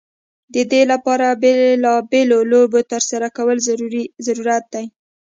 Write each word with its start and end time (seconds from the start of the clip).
د 0.53 0.55
دې 0.71 0.81
لپاره 0.91 1.27
بیلا 1.41 1.95
بېلو 2.09 2.39
لوبو 2.51 2.79
ترسره 2.91 3.27
کول 3.37 3.57
ضرورت 4.27 4.63
دی. 4.73 4.85